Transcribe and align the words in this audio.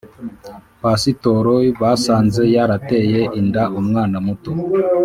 Pastor 0.81 1.45
basanze 1.81 2.41
yarateye 2.55 3.21
inda 3.39 3.63
umwana 3.79 4.17
muto 4.25 4.51